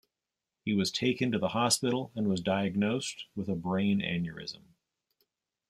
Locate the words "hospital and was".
1.49-2.41